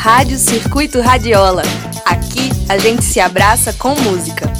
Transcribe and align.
Rádio 0.00 0.38
Circuito 0.38 0.98
Radiola. 1.02 1.60
Aqui 2.06 2.48
a 2.70 2.78
gente 2.78 3.04
se 3.04 3.20
abraça 3.20 3.70
com 3.74 3.94
música. 3.96 4.50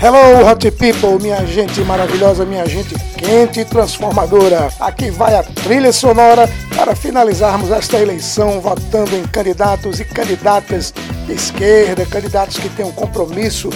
Hello, 0.00 0.48
Hot 0.48 0.70
People, 0.70 1.20
minha 1.20 1.44
gente 1.46 1.80
maravilhosa, 1.80 2.44
minha 2.44 2.64
gente 2.68 2.94
quente 3.18 3.58
e 3.58 3.64
transformadora. 3.64 4.72
Aqui 4.78 5.10
vai 5.10 5.34
a 5.34 5.42
trilha 5.42 5.92
sonora 5.92 6.48
para 6.76 6.94
finalizarmos 6.94 7.72
esta 7.72 7.98
eleição 7.98 8.60
votando 8.60 9.16
em 9.16 9.24
candidatos 9.24 9.98
e 9.98 10.04
candidatas 10.04 10.94
de 11.26 11.32
esquerda, 11.32 12.06
candidatos 12.06 12.56
que 12.56 12.68
tenham 12.68 12.92
compromisso 12.92 13.68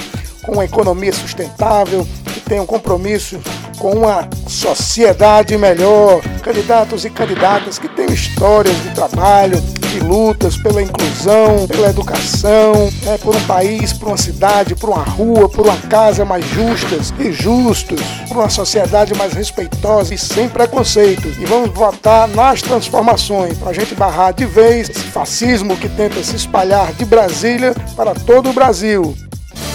com 0.45 0.61
a 0.61 0.65
economia 0.65 1.13
sustentável, 1.13 2.07
que 2.33 2.39
tenham 2.43 2.65
compromisso 2.65 3.41
com 3.79 3.93
uma 3.93 4.29
sociedade 4.47 5.57
melhor, 5.57 6.21
candidatos 6.43 7.05
e 7.05 7.11
candidatas 7.11 7.79
que 7.79 7.89
tenham 7.89 8.13
histórias 8.13 8.77
de 8.83 8.91
trabalho, 8.91 9.61
de 9.61 10.01
lutas 10.01 10.57
pela 10.57 10.83
inclusão, 10.83 11.67
pela 11.69 11.89
educação, 11.89 12.91
né, 13.03 13.17
por 13.19 13.35
um 13.35 13.41
país, 13.47 13.93
por 13.93 14.09
uma 14.09 14.17
cidade, 14.17 14.75
por 14.75 14.91
uma 14.91 15.03
rua, 15.03 15.49
por 15.49 15.67
uma 15.67 15.77
casa 15.77 16.25
mais 16.25 16.45
justas 16.47 17.13
e 17.19 17.33
justos, 17.33 18.01
por 18.29 18.39
uma 18.39 18.51
sociedade 18.51 19.15
mais 19.15 19.33
respeitosa 19.33 20.15
e 20.15 20.19
sem 20.19 20.49
preconceito. 20.49 21.29
E 21.41 21.47
vamos 21.47 21.71
votar 21.71 22.29
nas 22.29 22.61
transformações 22.61 23.57
para 23.59 23.71
a 23.71 23.75
gente 23.75 23.95
barrar 23.95 24.33
de 24.33 24.45
vez 24.45 24.91
esse 24.91 25.01
fascismo 25.01 25.77
que 25.77 25.89
tenta 25.89 26.23
se 26.23 26.37
espalhar 26.37 26.93
de 26.93 27.05
Brasília 27.05 27.75
para 27.97 28.15
todo 28.15 28.51
o 28.51 28.53
Brasil 28.53 29.26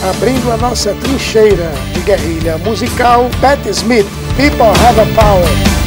abrindo 0.10 0.52
a 0.52 0.58
nossa 0.58 0.94
trincheira 0.96 1.72
de 1.94 2.00
guerrilha 2.02 2.58
musical, 2.60 3.30
Pat 3.40 3.66
Smith, 3.68 4.08
People 4.36 4.66
Have 4.66 5.00
a 5.02 5.06
Power. 5.16 5.81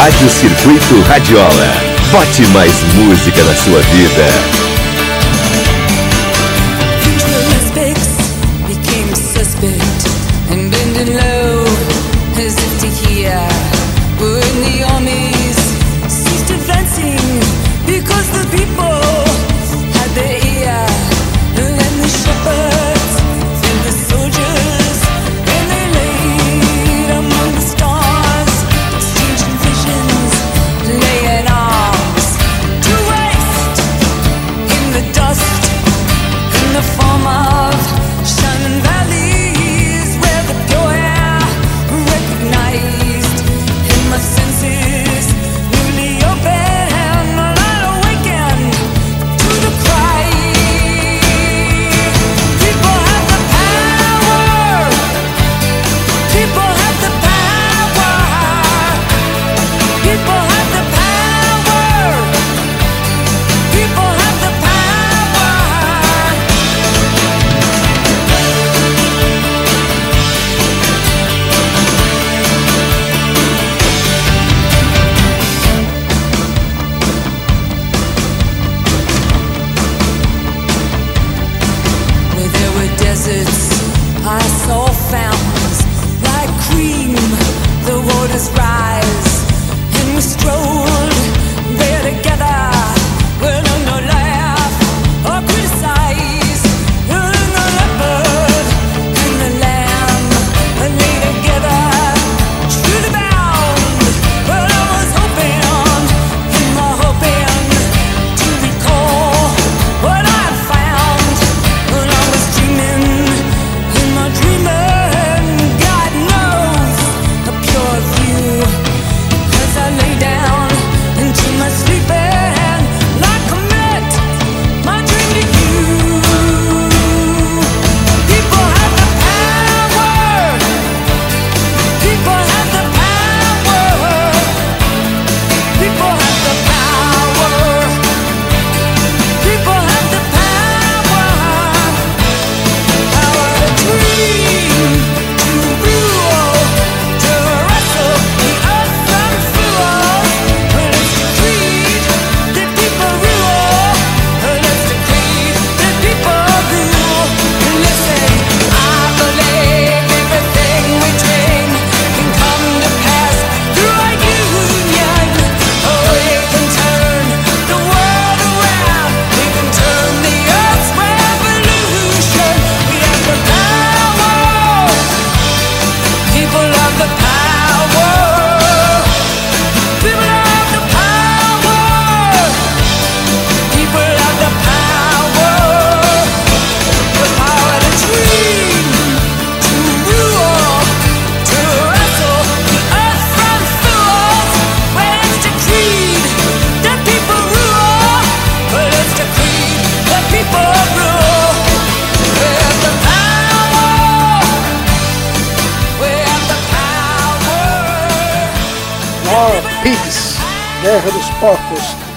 Rádio 0.00 0.30
Circuito 0.30 0.98
Radiola. 1.02 1.74
Bote 2.10 2.46
mais 2.54 2.82
música 2.94 3.44
na 3.44 3.54
sua 3.54 3.80
vida. 3.82 4.59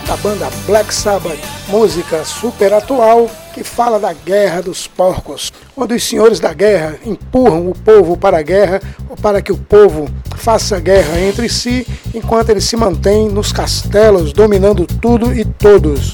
Da 0.07 0.17
banda 0.17 0.49
Black 0.65 0.93
Sabbath, 0.93 1.39
música 1.67 2.23
super 2.25 2.73
atual 2.73 3.29
que 3.53 3.63
fala 3.63 3.99
da 3.99 4.11
Guerra 4.13 4.61
dos 4.61 4.87
Porcos, 4.87 5.51
onde 5.77 5.93
os 5.93 6.03
senhores 6.03 6.39
da 6.39 6.53
guerra 6.53 6.97
empurram 7.05 7.69
o 7.69 7.75
povo 7.75 8.17
para 8.17 8.39
a 8.39 8.41
guerra 8.41 8.81
ou 9.09 9.15
para 9.15 9.41
que 9.41 9.51
o 9.51 9.57
povo 9.57 10.09
faça 10.37 10.79
guerra 10.79 11.19
entre 11.19 11.47
si, 11.47 11.87
enquanto 12.13 12.49
ele 12.49 12.61
se 12.61 12.75
mantém 12.75 13.29
nos 13.29 13.51
castelos 13.51 14.33
dominando 14.33 14.85
tudo 14.85 15.33
e 15.33 15.45
todos. 15.45 16.13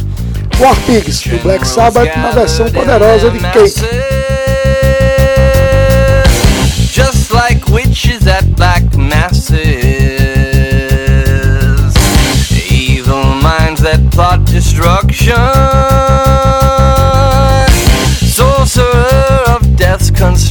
War 0.59 0.75
Pigs, 0.85 1.21
do 1.21 1.37
Black 1.41 1.65
Sabbath, 1.65 2.13
na 2.17 2.31
versão 2.31 2.69
poderosa 2.69 3.29
de 3.31 3.39
Cake. 3.39 4.18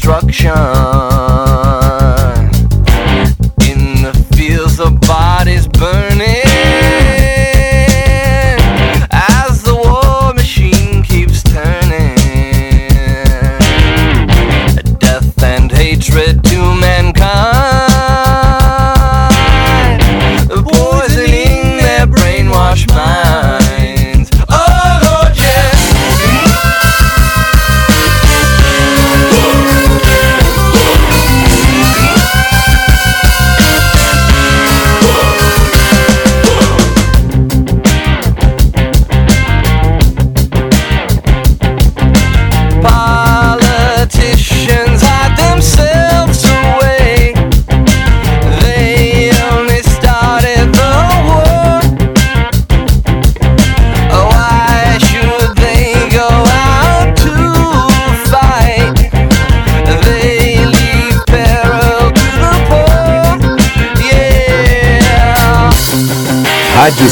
destruction. 0.08 1.07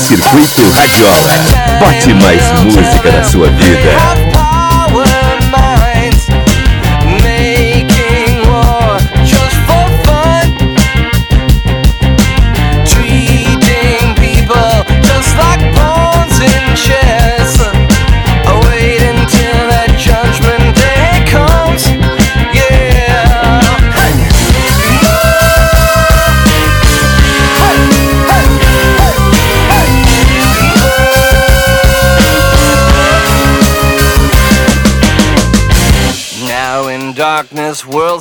Circuito 0.06 0.70
Radiola. 0.70 1.34
Bote 1.80 2.14
mais 2.14 2.40
música 2.62 3.10
na 3.10 3.24
sua 3.24 3.50
vida. 3.50 4.35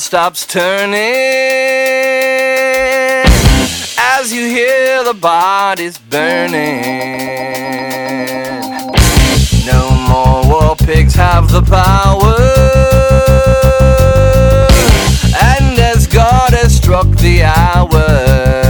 Stops 0.06 0.46
turning 0.46 0.94
as 3.98 4.32
you 4.32 4.46
hear 4.46 5.04
the 5.04 5.16
bodies 5.16 5.98
burning. 5.98 6.84
No 9.66 9.90
more 10.08 10.48
war 10.48 10.76
pigs 10.76 11.16
have 11.16 11.52
the 11.52 11.64
power, 11.64 12.38
and 15.42 15.80
as 15.80 16.06
God 16.06 16.52
has 16.52 16.78
struck 16.78 17.08
the 17.18 17.42
hour. 17.42 18.65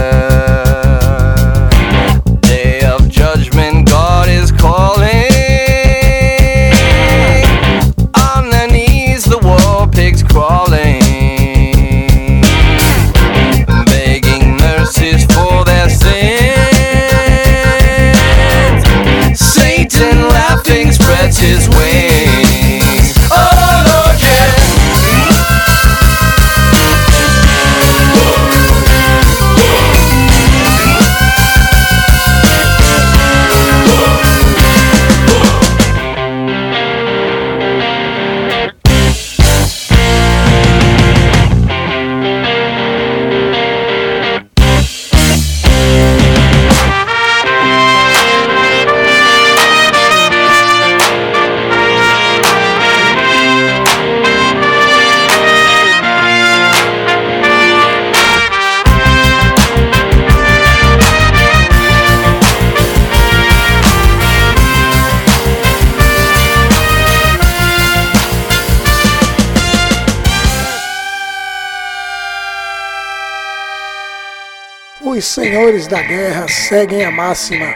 Senhores 75.56 75.86
da 75.86 76.02
guerra 76.02 76.46
seguem 76.48 77.02
a 77.02 77.10
máxima: 77.10 77.66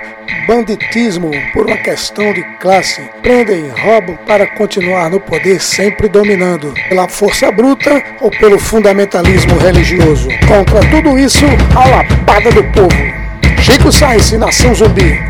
banditismo 0.46 1.30
por 1.52 1.66
uma 1.66 1.78
questão 1.78 2.30
de 2.32 2.42
classe. 2.58 3.00
Prendem 3.22 3.70
roubam 3.70 4.18
para 4.26 4.46
continuar 4.46 5.08
no 5.08 5.18
poder, 5.18 5.60
sempre 5.60 6.06
dominando, 6.06 6.74
pela 6.88 7.08
força 7.08 7.50
bruta 7.50 8.02
ou 8.20 8.30
pelo 8.30 8.58
fundamentalismo 8.58 9.56
religioso. 9.58 10.28
Contra 10.46 10.80
tudo 10.90 11.18
isso, 11.18 11.46
a 11.74 11.88
lapada 11.88 12.50
do 12.50 12.64
povo. 12.64 13.60
Chico 13.62 13.90
Sainz, 13.90 14.32
Nação 14.32 14.74
Zumbi. 14.74 15.29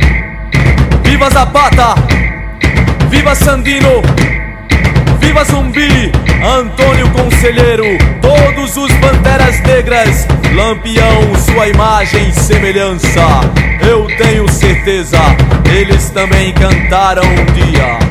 Viva 1.11 1.29
Zapata! 1.29 1.93
Viva 3.09 3.35
Sandino! 3.35 4.01
Viva 5.19 5.43
Zumbi, 5.43 6.09
Antônio 6.41 7.09
Conselheiro, 7.09 7.83
todos 8.21 8.77
os 8.77 8.93
Panteras 8.93 9.59
Negras, 9.59 10.25
Lampião, 10.55 11.35
sua 11.35 11.67
imagem 11.67 12.29
e 12.29 12.33
semelhança. 12.33 13.19
Eu 13.85 14.07
tenho 14.17 14.49
certeza, 14.49 15.19
eles 15.69 16.09
também 16.11 16.53
cantaram 16.53 17.23
um 17.23 17.45
dia. 17.55 18.10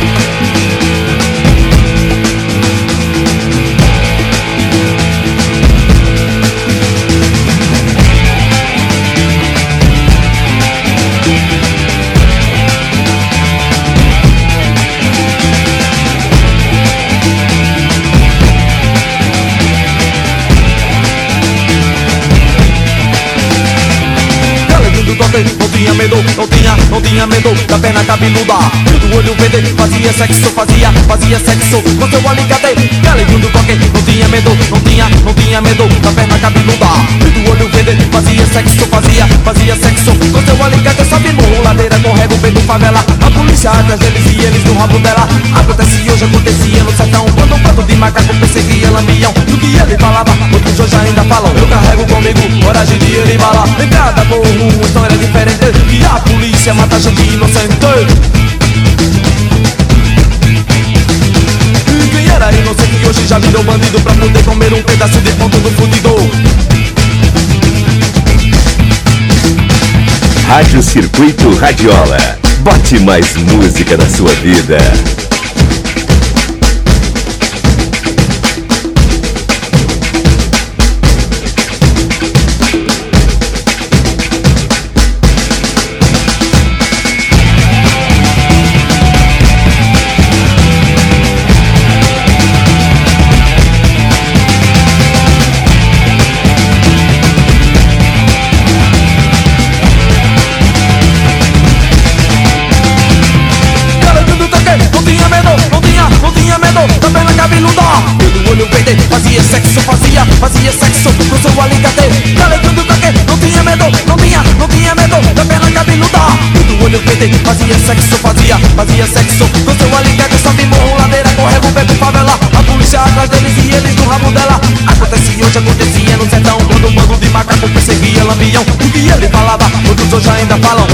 Tinha, 27.11 27.27
medo 27.27 27.53
da 27.67 27.77
perna 27.77 28.03
cabeluda. 28.05 28.53
Do 29.09 29.17
olho 29.17 29.35
verde, 29.35 29.73
fazia 29.73 30.13
sexo, 30.13 30.49
fazia, 30.51 30.91
fazia 31.07 31.39
sexo 31.39 31.81
com 31.81 32.09
seu 32.09 32.29
alicate. 32.29 32.73
Galinho 33.03 33.39
do 33.39 33.49
coque, 33.49 33.75
não 33.75 34.01
tinha 34.03 34.27
medo, 34.29 34.57
não 34.69 34.79
tinha, 34.79 35.09
não 35.25 35.33
tinha 35.33 35.61
medo 35.61 35.87
da 36.01 36.11
perna 36.11 36.39
cabeluda. 36.39 37.20
Olho 37.49 37.69
verde, 37.69 38.05
fazia 38.11 38.45
sexo, 38.45 38.85
fazia, 38.87 39.27
fazia 39.43 39.75
sexo 39.75 40.11
com 40.31 40.41
seu 40.45 40.63
alicate. 40.63 41.05
Sobe 41.05 41.33
morro, 41.33 41.63
ladeira, 41.63 41.99
correga 41.99 42.33
o 42.33 42.37
vento, 42.37 42.61
favela. 42.61 42.99
A 43.25 43.31
polícia 43.31 43.71
atrás 43.71 43.99
deles 43.99 44.25
e 44.31 44.41
eles 44.41 44.63
no 44.65 44.77
rabo 44.77 44.99
dela. 44.99 45.27
Acontece 45.55 46.09
hoje, 46.09 46.25
acontecia 46.25 46.83
no 46.83 46.91
sertão. 46.91 47.25
Quando 47.35 47.55
um 47.55 47.59
bando 47.59 47.83
de 47.83 47.95
macaco 47.95 48.33
perseguia 48.35 48.91
lambião. 48.91 49.33
Do 49.33 49.57
que 49.57 49.75
ele 49.75 49.97
falava, 49.97 50.31
outros 50.53 50.79
hoje 50.79 50.95
ainda 50.95 51.23
falam. 51.23 51.51
Eu 51.55 51.67
carrego 51.67 52.05
comigo, 52.05 52.65
coragem 52.65 52.97
de 52.99 53.11
ele 53.11 53.37
bala. 53.37 53.65
Em 53.83 53.89
cada 53.89 54.23
morro, 54.25 54.43
uma 54.43 54.85
história 54.85 55.17
diferente. 55.17 55.71
E 55.89 56.05
a 56.05 56.19
polícia 56.21 56.73
mata 56.73 56.99
gente 56.99 57.21
inocente 57.21 57.75
E 62.19 62.29
era 62.29 62.51
inocente 62.51 63.07
hoje 63.07 63.27
já 63.27 63.37
virou 63.39 63.63
bandido 63.63 63.99
Pra 64.01 64.13
poder 64.13 64.43
comer 64.43 64.73
um 64.73 64.81
pedaço 64.83 65.19
de 65.19 65.31
ponto 65.33 65.57
do 65.59 65.71
fundidor 65.71 66.70
Rádio 70.51 70.83
Circuito 70.83 71.49
Radiola. 71.55 72.37
Bote 72.59 72.99
mais 72.99 73.37
música 73.37 73.95
na 73.95 74.05
sua 74.09 74.33
vida. 74.33 74.77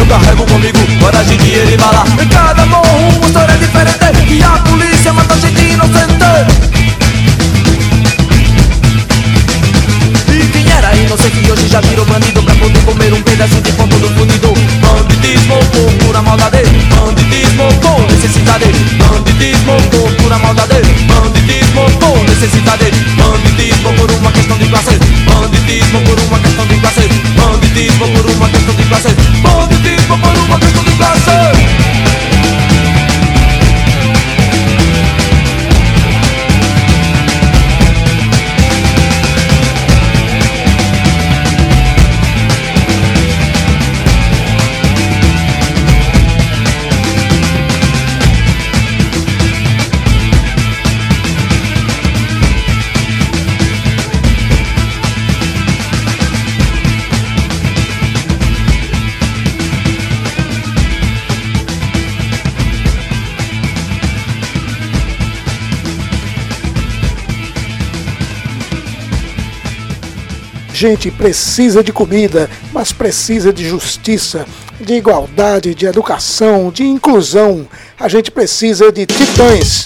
Carrego 0.08 0.46
comigo, 0.46 0.80
coragem, 1.00 1.38
dinheiro 1.38 1.72
e 1.72 1.78
bala. 1.78 2.06
Em 2.22 2.28
cada 2.28 2.66
morro, 2.66 3.10
uma 3.18 3.28
história 3.28 3.58
diferente. 3.58 3.98
E 4.30 4.44
a 4.44 4.50
polícia 4.60 5.14
mata 5.14 5.38
gente 5.38 5.62
inocente. 5.62 6.08
E 10.30 10.48
quem 10.48 10.72
era 10.72 10.96
inocente 10.96 11.52
hoje 11.52 11.68
já 11.68 11.82
virou 11.82 12.06
bandido 12.06 12.42
Pra 12.44 12.56
poder 12.56 12.82
comer 12.84 13.14
um 13.14 13.22
pedaço 13.22 13.62
de 13.62 13.72
ponto 13.72 13.98
do 13.98 14.10
fundido 14.10 14.54
Banditismo 14.82 15.58
por 15.72 15.92
pura 16.06 16.22
maldade. 16.22 16.64
Banditismo 16.96 17.68
por 17.82 18.02
necessidade. 18.12 18.66
Banditismo 18.98 19.76
por 19.92 20.12
pura 20.16 20.38
maldade. 20.40 20.82
Banditismo 21.08 21.90
por 22.00 22.24
necessidade 22.30 22.87
gente 70.77 71.10
precisa 71.10 71.84
de 71.84 71.91
comida, 71.91 72.48
mas 72.72 72.91
precisa 72.91 73.51
de 73.51 73.67
justiça, 73.67 74.46
de 74.79 74.93
igualdade, 74.93 75.74
de 75.74 75.88
educação, 75.88 76.69
de 76.69 76.84
inclusão. 76.84 77.67
A 78.00 78.07
gente 78.07 78.29
precisa 78.29 78.91
de 78.91 79.07
titãs. 79.07 79.86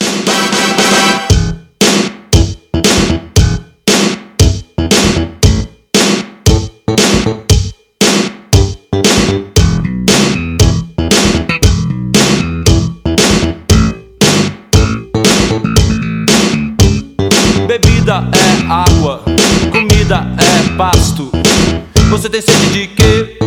Você 22.21 22.29
tem 22.29 22.41
sede 22.41 22.69
de 22.69 22.87
quê? 22.89 23.39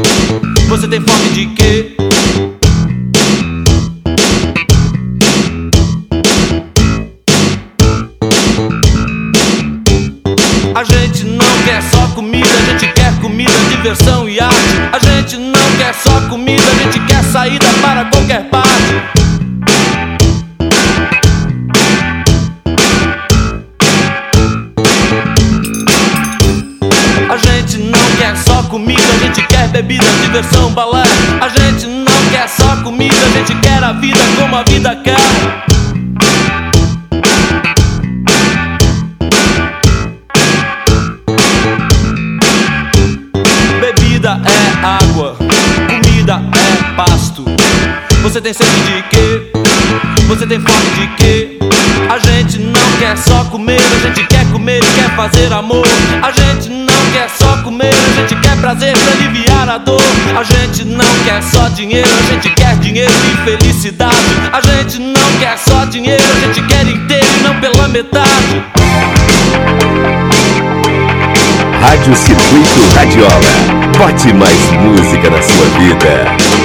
Você 0.68 0.88
tem 0.88 1.00
fome 1.00 1.28
de 1.28 1.46
quê? 1.54 1.96
A 10.74 10.82
gente 10.82 11.22
não 11.22 11.46
quer 11.64 11.80
só 11.82 12.08
comida, 12.16 12.48
a 12.48 12.70
gente 12.72 12.92
quer 12.94 13.20
comida, 13.20 13.52
diversão 13.70 14.28
e 14.28 14.40
arte. 14.40 14.56
A 14.92 14.98
gente 14.98 15.36
não 15.36 15.76
quer 15.78 15.94
só 15.94 16.28
comida, 16.28 16.64
a 16.64 16.82
gente 16.82 16.98
quer 17.06 17.22
saída 17.22 17.66
para 17.80 18.06
qualquer 18.06 18.50
parte. 18.50 19.23
Diversão, 29.82 30.70
balé. 30.72 31.02
A 31.40 31.48
gente 31.48 31.86
não 31.86 32.30
quer 32.30 32.48
só 32.48 32.76
comida, 32.82 33.14
a 33.14 33.38
gente 33.38 33.54
quer 33.60 33.82
a 33.82 33.92
vida 33.92 34.18
como 34.38 34.56
a 34.56 34.62
vida 34.62 34.94
quer. 34.96 35.16
Bebida 43.80 44.40
é 44.44 44.86
água, 44.86 45.36
comida 45.88 46.40
é 46.54 46.94
pasto. 46.94 47.44
Você 48.22 48.40
tem 48.40 48.52
sede 48.52 48.70
de 48.70 49.02
quê? 49.10 49.52
Você 50.28 50.46
tem 50.46 50.60
fome 50.60 50.90
de 50.90 51.06
quê? 51.16 51.58
A 52.10 52.18
gente 52.18 52.58
não 52.58 52.98
quer 52.98 53.16
só 53.16 53.44
comer, 53.44 53.80
a 53.80 53.98
gente 54.06 54.26
quer 54.26 54.50
comer 54.50 54.78
e 54.78 55.00
quer 55.00 55.14
fazer 55.16 55.52
amor. 55.52 55.86
A 56.22 56.30
gente 56.30 56.70
não 56.70 57.12
quer 57.12 57.28
só 57.28 57.62
comer, 57.62 57.92
a 57.92 58.20
gente 58.20 58.36
quer 58.40 58.56
prazer 58.58 58.96
pra 58.96 59.12
aliviar 59.12 59.53
a 59.74 60.42
gente 60.44 60.84
não 60.84 61.04
quer 61.24 61.42
só 61.42 61.68
dinheiro, 61.70 62.08
a 62.08 62.32
gente 62.32 62.48
quer 62.50 62.76
dinheiro 62.76 63.10
e 63.10 63.44
felicidade. 63.44 64.14
A 64.52 64.60
gente 64.60 65.00
não 65.00 65.38
quer 65.40 65.58
só 65.58 65.84
dinheiro, 65.86 66.22
a 66.22 66.46
gente 66.46 66.62
quer 66.68 66.86
inteiro 66.86 67.26
e 67.40 67.42
não 67.42 67.58
pela 67.58 67.88
metade. 67.88 68.62
Rádio 71.80 72.14
Circuito 72.14 72.94
Radiola. 72.94 73.40
Bote 73.98 74.32
mais 74.32 74.70
música 74.70 75.28
na 75.28 75.42
sua 75.42 75.66
vida. 75.80 76.63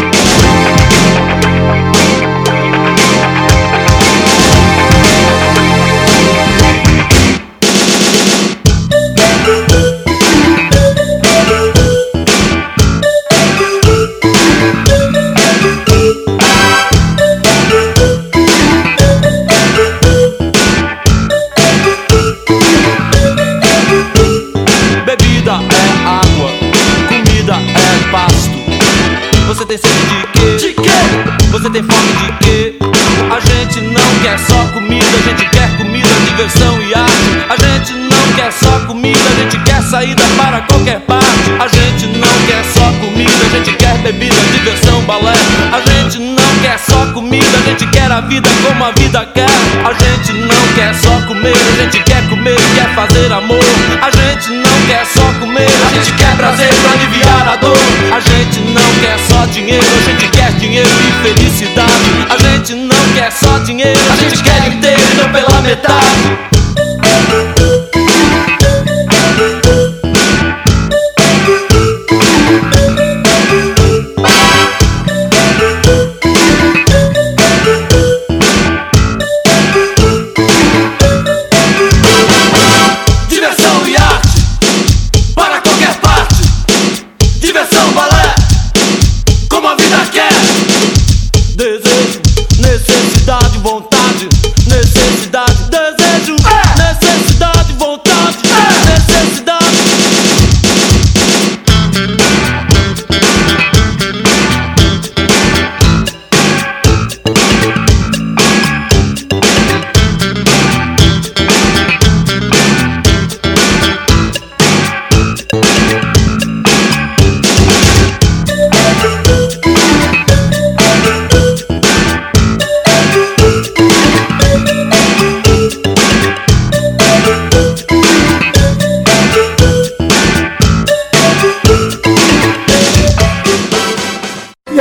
A 48.19 48.21
vida 48.21 48.49
como 48.67 48.83
a 48.83 48.91
vida 48.91 49.25
quer. 49.33 49.47
A 49.85 49.93
gente 49.93 50.33
não 50.33 50.73
quer 50.75 50.93
só 50.93 51.21
comer, 51.25 51.53
a 51.53 51.81
gente 51.81 52.03
quer 52.03 52.27
comer 52.27 52.57
quer 52.75 52.93
fazer 52.93 53.31
amor. 53.31 53.68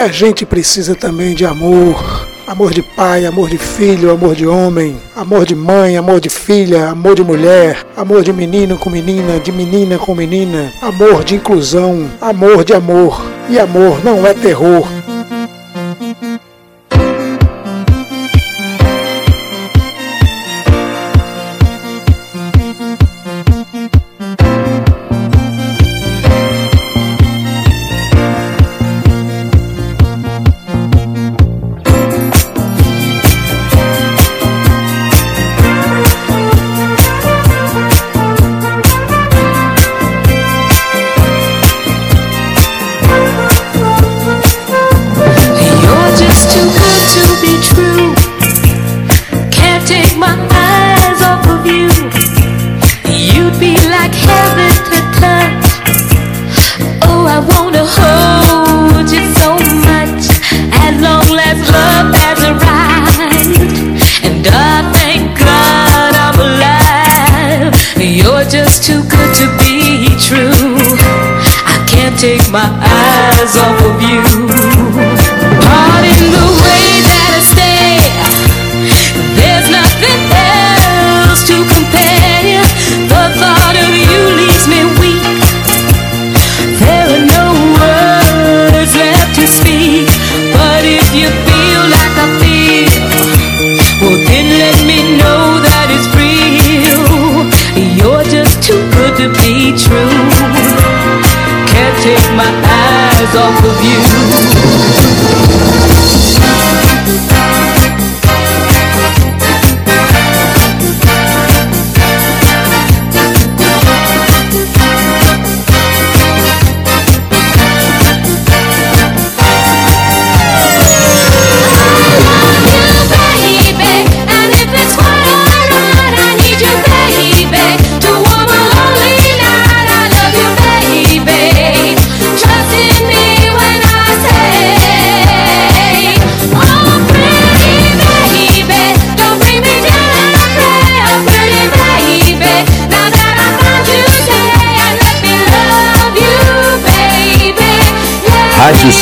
A 0.09 0.11
gente 0.11 0.47
precisa 0.47 0.94
também 0.94 1.35
de 1.35 1.44
amor. 1.44 2.27
Amor 2.47 2.73
de 2.73 2.81
pai, 2.81 3.27
amor 3.27 3.51
de 3.51 3.59
filho, 3.59 4.11
amor 4.11 4.35
de 4.35 4.47
homem, 4.47 4.97
amor 5.14 5.44
de 5.44 5.55
mãe, 5.55 5.99
amor 5.99 6.18
de 6.18 6.31
filha, 6.31 6.88
amor 6.88 7.14
de 7.14 7.23
mulher, 7.23 7.85
amor 7.94 8.25
de 8.25 8.33
menino 8.33 8.79
com 8.79 8.88
menina, 8.88 9.38
de 9.38 9.53
menina 9.53 9.99
com 9.99 10.14
menina, 10.14 10.73
amor 10.81 11.25
de 11.25 11.35
inclusão, 11.35 12.09
amor 12.23 12.64
de 12.64 12.73
amor. 12.73 13.23
E 13.51 13.59
amor 13.59 14.03
não 14.03 14.27
é 14.27 14.33
terror, 14.33 14.88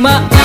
吗？ 0.00 0.39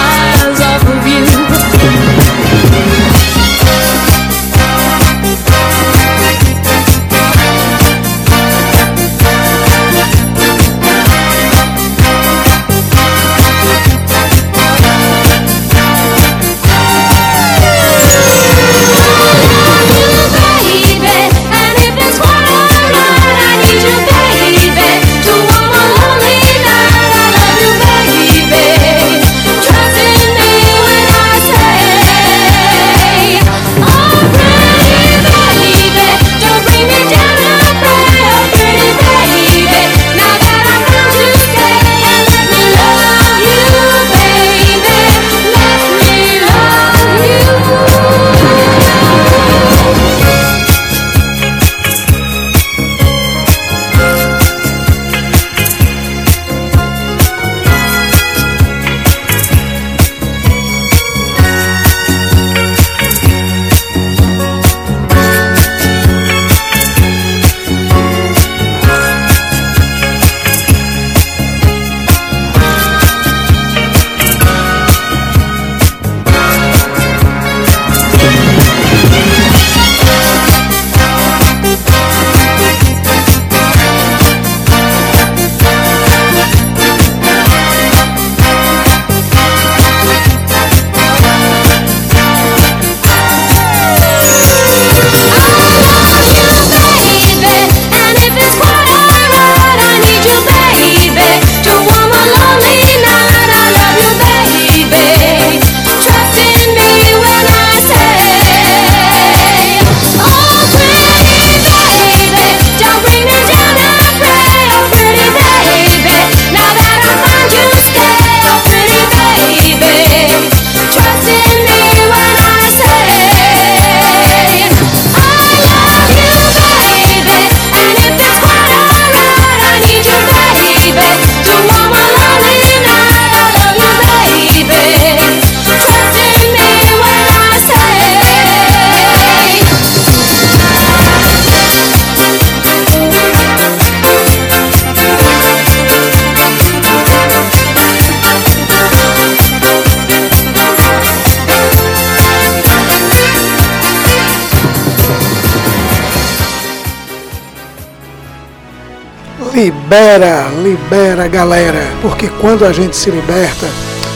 Libera, 159.56 160.50
libera 160.62 161.30
galera, 161.30 161.80
porque 162.02 162.28
quando 162.42 162.66
a 162.66 162.74
gente 162.74 162.94
se 162.94 163.10
liberta, 163.10 163.66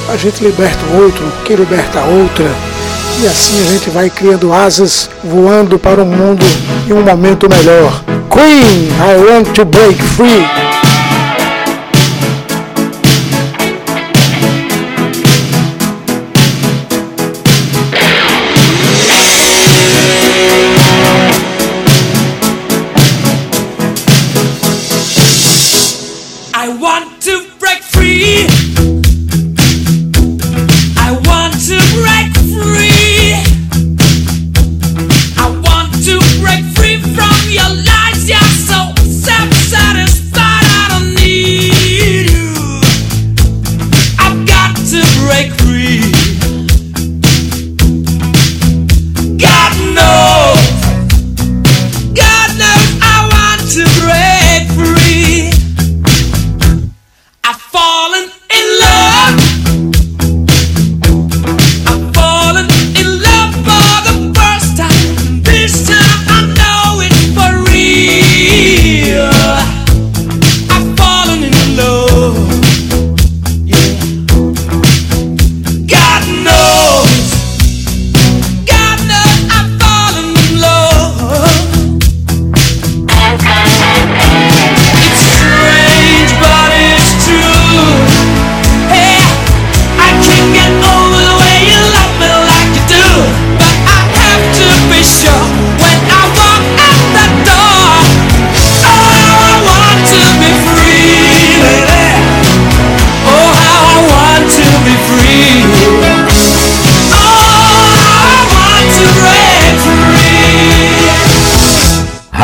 a 0.10 0.18
gente 0.18 0.44
liberta 0.44 0.80
o 0.92 1.02
outro, 1.02 1.24
que 1.46 1.56
liberta 1.56 2.02
a 2.02 2.04
outra, 2.04 2.46
e 3.22 3.26
assim 3.26 3.62
a 3.62 3.72
gente 3.72 3.90
vai 3.90 4.10
criando 4.10 4.52
asas, 4.52 5.10
voando 5.24 5.80
para 5.80 6.04
um 6.04 6.08
mundo 6.08 6.46
e 6.86 6.92
um 6.92 7.02
momento 7.02 7.48
melhor. 7.50 8.04
Queen, 8.30 8.90
I 9.00 9.32
want 9.32 9.56
to 9.56 9.64
break 9.64 9.96
free. 10.02 10.59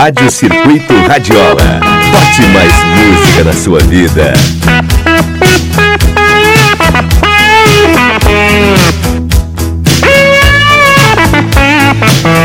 Rádio 0.05 0.29
Circuito 0.29 0.93
Radiola. 1.07 1.79
Bote 2.11 2.43
mais 2.53 2.71
música 2.93 3.43
na 3.43 3.53
sua 3.53 3.79
vida. 3.79 4.35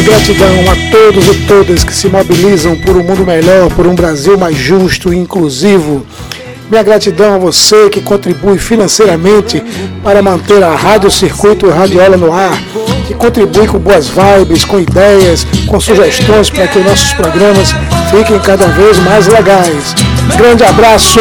Minha 0.00 0.12
gratidão 0.12 0.48
a 0.48 0.90
todos 0.90 1.26
e 1.26 1.34
todas 1.46 1.84
que 1.84 1.92
se 1.92 2.08
mobilizam 2.08 2.74
por 2.74 2.96
um 2.96 3.02
mundo 3.02 3.26
melhor, 3.26 3.68
por 3.74 3.86
um 3.86 3.94
Brasil 3.94 4.38
mais 4.38 4.56
justo 4.56 5.12
e 5.12 5.18
inclusivo. 5.18 6.06
Minha 6.70 6.82
gratidão 6.82 7.34
a 7.34 7.38
você 7.38 7.90
que 7.90 8.00
contribui 8.00 8.56
financeiramente 8.56 9.62
para 10.02 10.22
manter 10.22 10.62
a 10.62 10.74
Rádio 10.74 11.10
Circuito 11.10 11.68
Radiola 11.68 12.16
no 12.16 12.32
ar, 12.32 12.58
que 13.06 13.12
contribui 13.12 13.66
com 13.66 13.78
boas 13.78 14.08
vibes, 14.08 14.64
com 14.64 14.80
ideias, 14.80 15.46
com 15.66 15.78
sugestões 15.78 16.48
para 16.48 16.66
que 16.66 16.78
nossos 16.78 17.12
programas 17.12 17.74
fiquem 18.10 18.38
cada 18.38 18.68
vez 18.68 18.98
mais 19.00 19.26
legais. 19.26 19.94
Grande 20.34 20.64
abraço! 20.64 21.20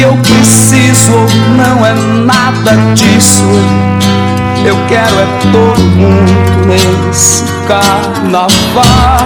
Que 0.00 0.04
eu 0.04 0.16
preciso, 0.16 1.12
não 1.58 1.84
é 1.84 1.92
nada 2.24 2.74
disso. 2.94 3.44
Eu 4.64 4.74
quero 4.88 5.14
é 5.14 5.26
todo 5.52 5.78
mundo 5.78 6.32
nesse 6.66 7.44
carnaval. 7.68 9.19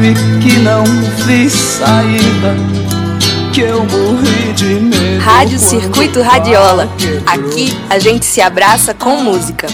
E 0.00 0.14
que 0.40 0.58
não 0.58 0.84
vi 1.26 1.48
saída, 1.50 2.54
que 3.52 3.60
eu 3.60 3.84
morri 3.84 4.52
de 4.54 4.64
medo. 4.64 5.22
Rádio 5.22 5.58
Circuito 5.58 6.22
Radiola. 6.22 6.88
Aqui 7.26 7.76
a 7.90 7.98
gente 7.98 8.24
se 8.24 8.40
abraça 8.40 8.94
com 8.94 9.16
música. 9.16 9.66